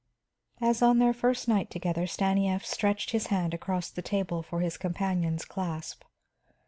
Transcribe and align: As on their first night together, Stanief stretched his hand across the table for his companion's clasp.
As 0.59 0.81
on 0.81 0.97
their 0.97 1.13
first 1.13 1.47
night 1.47 1.69
together, 1.69 2.07
Stanief 2.07 2.65
stretched 2.65 3.11
his 3.11 3.27
hand 3.27 3.53
across 3.53 3.91
the 3.91 4.01
table 4.01 4.41
for 4.41 4.61
his 4.61 4.75
companion's 4.75 5.45
clasp. 5.45 6.01